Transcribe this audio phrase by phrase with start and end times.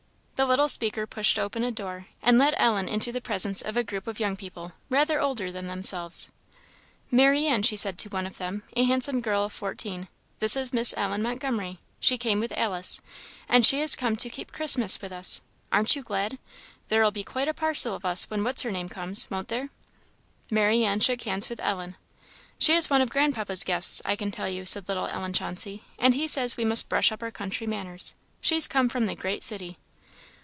[0.35, 3.83] The little speaker pushed open a door, and led Ellen into the presence of a
[3.83, 6.31] group of young people, rather older than themselves.
[7.11, 10.07] "Marianne," said she to one of them, a handsome girl of fourteen,
[10.39, 13.01] "this is Miss Ellen Montgomery she came with Alice,
[13.47, 15.41] and she is come to keep Christmas with us
[15.71, 16.39] aren't you glad?
[16.87, 19.69] There'll be quite a parcel of us when what's her name comes won't there?"
[20.49, 21.97] Marianne shook hands with Ellen.
[22.57, 26.15] "She is one of grandpapa's guests, I can tell you," said little Ellen Chauncey; "and
[26.15, 29.77] he says we must brush up our country manners she's come from the great city."